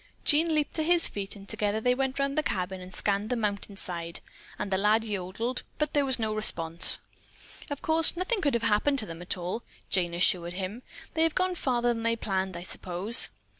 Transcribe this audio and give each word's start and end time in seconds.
Jean 0.25 0.55
leaped 0.55 0.73
to 0.73 0.81
his 0.81 1.07
feet 1.07 1.35
and 1.35 1.47
together 1.47 1.79
they 1.79 1.93
went 1.93 2.19
around 2.19 2.33
the 2.33 2.41
cabin 2.41 2.81
and 2.81 2.91
scanned 2.91 3.29
the 3.29 3.35
mountain 3.35 3.77
side 3.77 4.19
and 4.57 4.71
the 4.71 4.77
lad 4.79 5.03
yodeled, 5.03 5.61
but 5.77 5.93
there 5.93 6.05
was 6.05 6.17
no 6.17 6.33
response. 6.33 7.01
"Of 7.69 7.83
course, 7.83 8.17
nothing 8.17 8.41
could 8.41 8.55
have 8.55 8.63
happened 8.63 8.97
to 8.97 9.05
them 9.05 9.21
all," 9.37 9.61
Jane 9.91 10.15
assured 10.15 10.53
him. 10.53 10.81
"They 11.13 11.21
have 11.21 11.35
gone 11.35 11.53
farther 11.53 11.89
than 11.93 12.01
they 12.01 12.15
planned, 12.15 12.57
I 12.57 12.63
suppose." 12.63 13.29